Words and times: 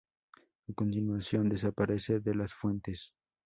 A 0.69 0.71
continuación 0.81 1.43
desaparece 1.47 2.21
de 2.21 2.33
las 2.33 2.55
fuentes. 2.55 3.11